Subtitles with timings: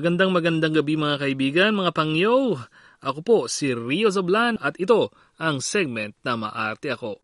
[0.00, 2.56] Magandang magandang gabi mga kaibigan, mga pangyo.
[3.04, 7.20] Ako po si Rio Zablan at ito ang segment na Maarte Ako.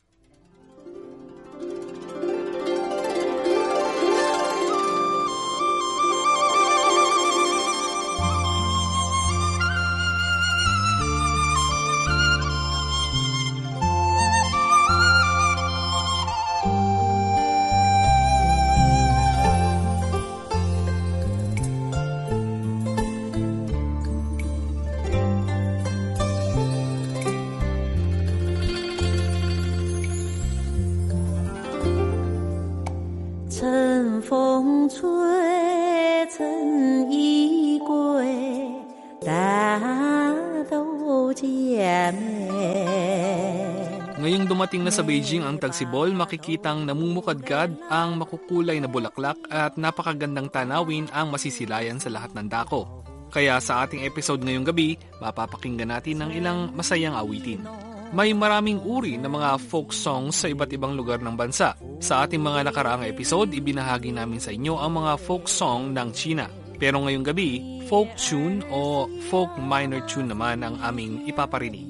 [44.16, 50.52] Ngayong dumating na sa Beijing ang tagsibol, makikitang namumukadkad ang makukulay na bulaklak at napakagandang
[50.52, 53.04] tanawin ang masisilayan sa lahat ng dako.
[53.32, 57.64] Kaya sa ating episode ngayong gabi, mapapakinggan natin ng ilang masayang awitin.
[58.11, 61.73] May maraming uri ng mga folk songs sa iba't ibang lugar ng bansa.
[62.03, 66.51] Sa ating mga nakaraang episode, ibinahagi namin sa inyo ang mga folk song ng China.
[66.75, 71.87] Pero ngayong gabi, folk tune o folk minor tune naman ang aming ipaparinig.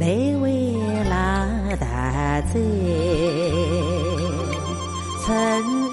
[0.00, 0.72] 你为
[1.04, 2.56] 了大姐，
[5.20, 5.36] 曾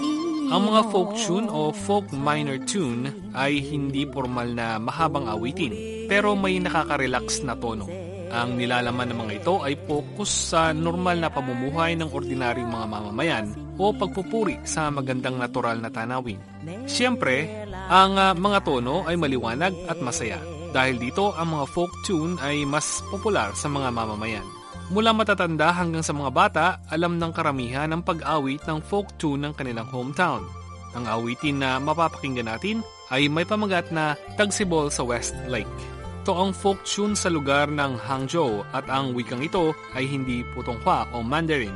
[0.02, 5.76] 以 Ang mga folk tune o folk minor tune ay hindi formal na mahabang awitin,
[6.08, 7.84] pero may nakaka-relax na tono.
[8.33, 13.47] Ang nilalaman ng mga ito ay focus sa normal na pamumuhay ng ordinaryong mga mamamayan
[13.77, 16.41] o pagpupuri sa magandang natural na tanawin.
[16.89, 20.41] Siyempre, ang ah, mga tono ay maliwanag at masaya.
[20.73, 24.47] Dahil dito, ang mga folk tune ay mas popular sa mga mamamayan.
[24.89, 29.53] Mula matatanda hanggang sa mga bata, alam ng karamihan ang pag-awit ng folk tune ng
[29.53, 30.49] kanilang hometown.
[30.97, 32.81] Ang awitin na mapapakinggan natin
[33.13, 36.02] ay may pamagat na Tagsibol sa West Lake.
[36.28, 41.08] Ito ang folk tune sa lugar ng Hangzhou at ang wikang ito ay hindi Putonghua
[41.16, 41.72] o Mandarin.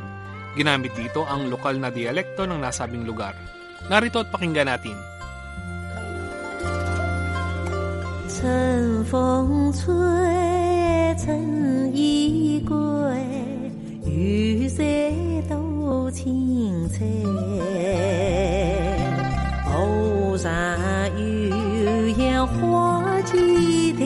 [0.59, 3.31] Ginamit dito ang lokal na dialekto ng nasabing lugar.
[3.87, 4.99] Narito at pakinggan natin.
[8.27, 9.93] 春风吹，
[11.15, 12.75] 春意归，
[14.03, 14.81] 雨色
[15.47, 17.05] 都青翠。
[19.63, 20.49] 湖上
[21.15, 24.03] 有烟花几台，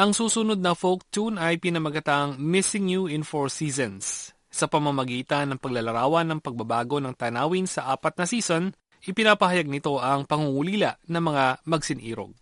[0.00, 4.32] Ang susunod na folk tune ay pinamagatang Missing You in Four Seasons.
[4.48, 8.72] Sa pamamagitan ng paglalarawan ng pagbabago ng tanawin sa apat na season,
[9.04, 12.32] ipinapahayag nito ang pangungulila ng mga magsinirog.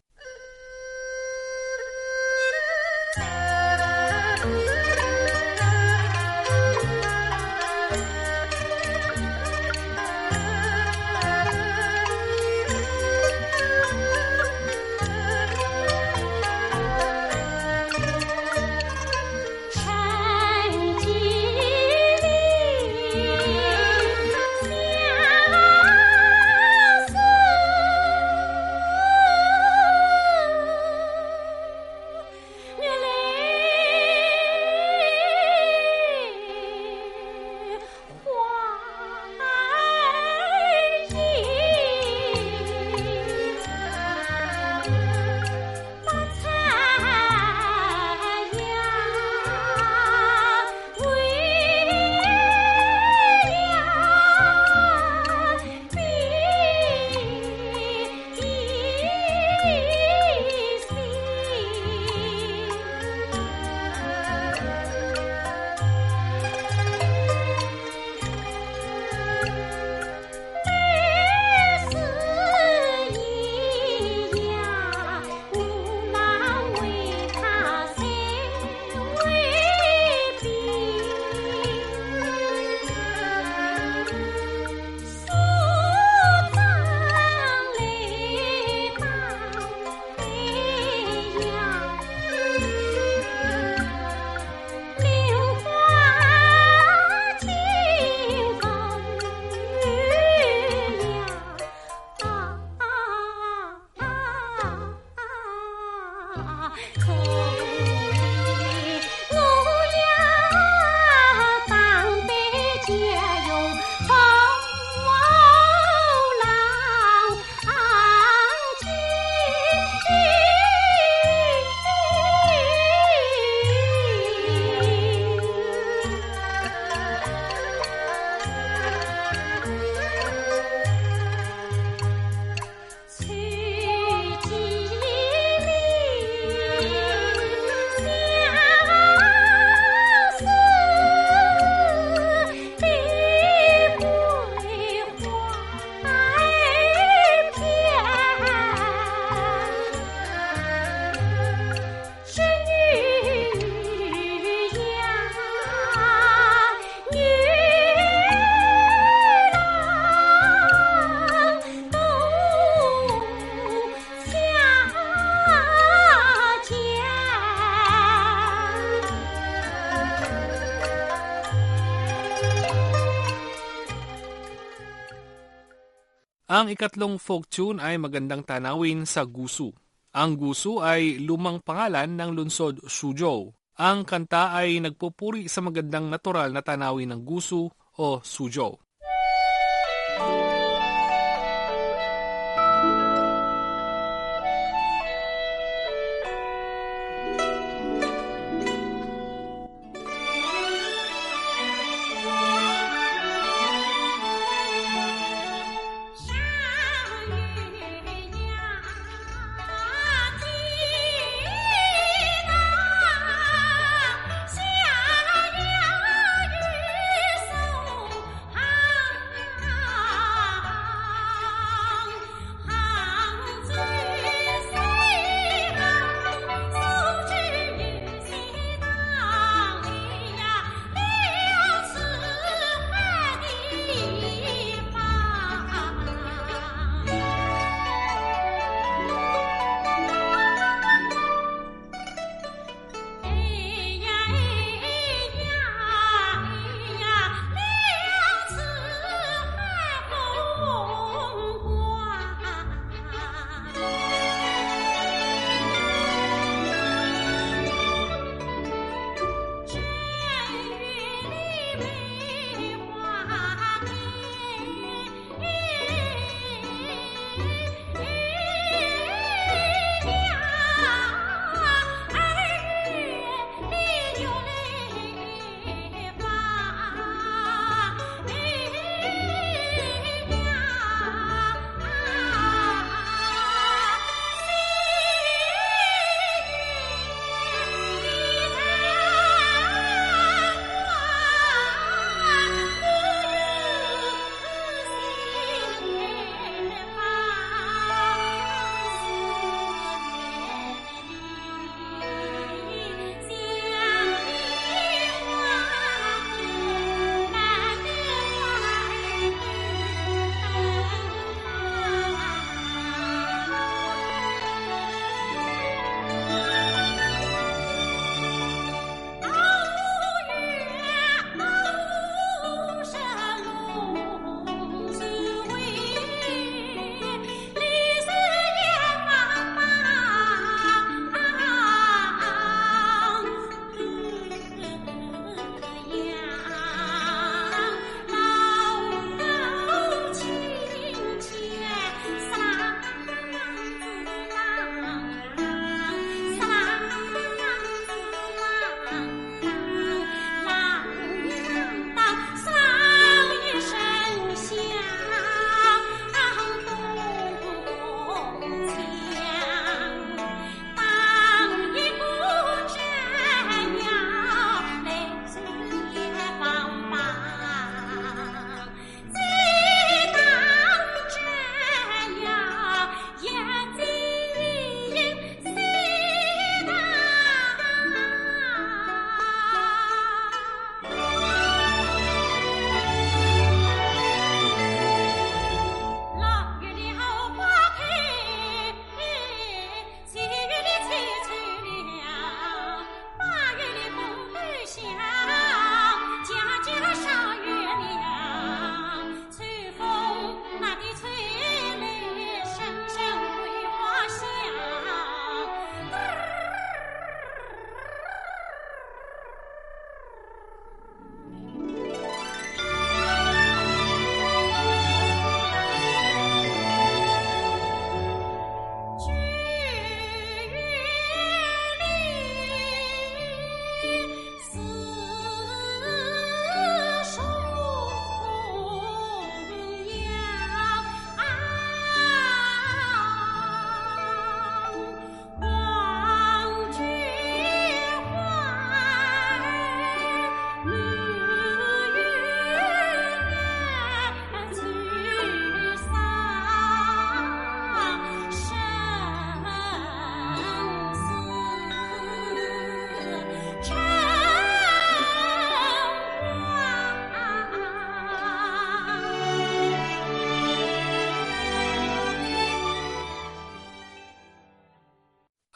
[176.48, 179.68] Ang ikatlong folk tune ay magandang tanawin sa Gusu.
[180.16, 183.52] Ang Gusu ay lumang pangalan ng lungsod Suzhou.
[183.76, 187.68] Ang kanta ay nagpupuri sa magandang natural na tanawin ng Gusu
[188.00, 188.80] o Suzhou.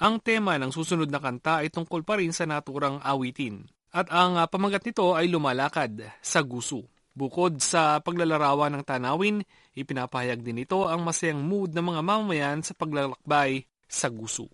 [0.03, 3.63] Ang tema ng susunod na kanta ay tungkol pa rin sa naturang awitin.
[3.95, 6.91] At ang uh, pamagat nito ay lumalakad sa guso.
[7.15, 9.47] Bukod sa paglalarawan ng tanawin,
[9.79, 14.51] ipinapahayag din ito ang masayang mood ng mga mamamayan sa paglalakbay sa guso.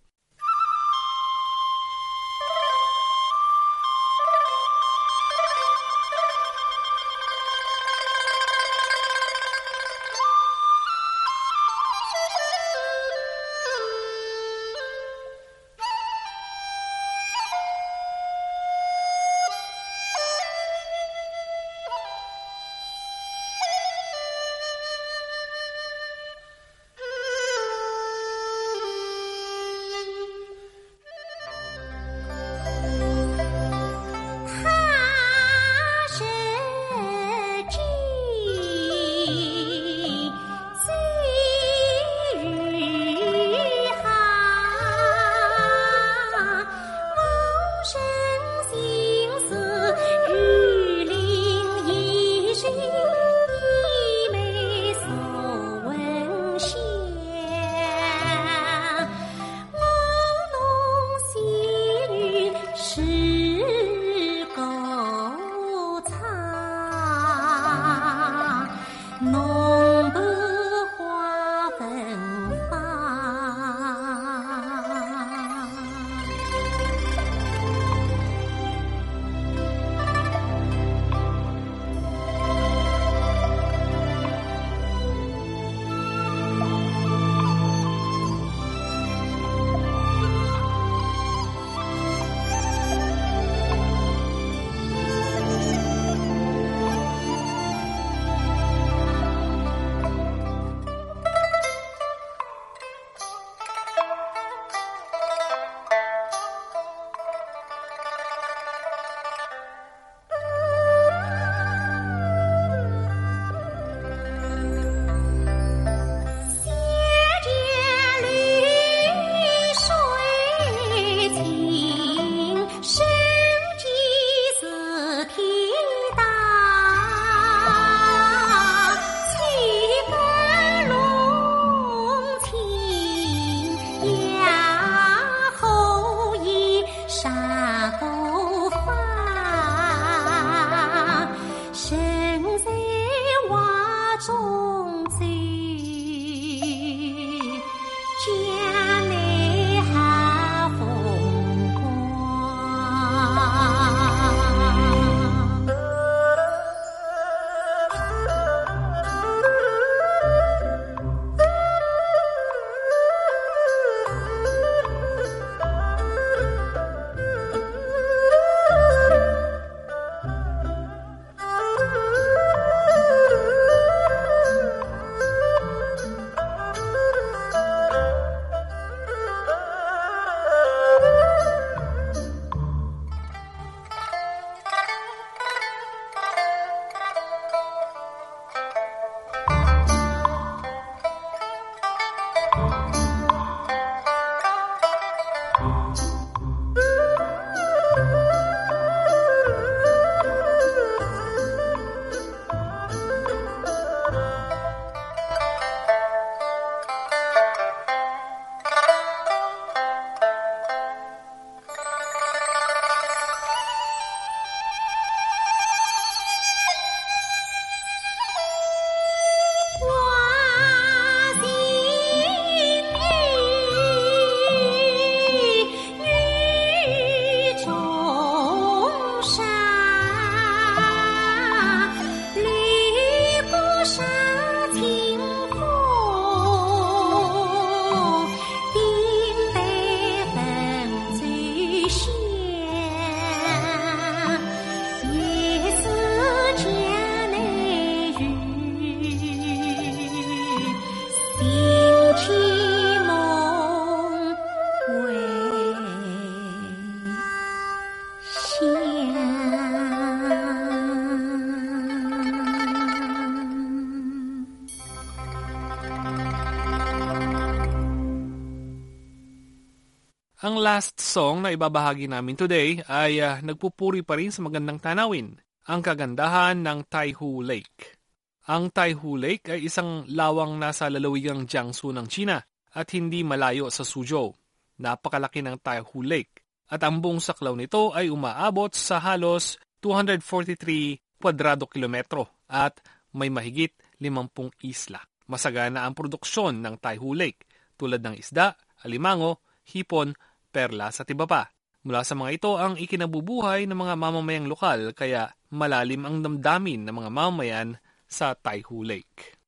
[270.69, 275.33] Last song na ibabahagi namin today ay uh, nagpupuri pa rin sa magandang tanawin,
[275.65, 277.97] ang kagandahan ng Taihu Lake.
[278.45, 282.37] Ang Taihu Lake ay isang lawang nasa lalawigang Jiangsu ng China
[282.77, 284.29] at hindi malayo sa Suzhou.
[284.77, 291.65] Napakalaki ng Taihu Lake at ang buong saklaw nito ay umaabot sa halos 243 kwadrado
[291.65, 292.77] kilometro at
[293.17, 295.01] may mahigit 50 isla.
[295.33, 298.53] Masagana ang produksyon ng Taihu Lake tulad ng isda,
[298.85, 300.13] alimango, hipon,
[300.49, 301.47] perlas at iba pa.
[301.85, 306.95] Mula sa mga ito ang ikinabubuhay ng mga mamamayang lokal kaya malalim ang damdamin ng
[306.97, 307.69] mga mamamayan
[308.03, 309.39] sa Taihu Lake.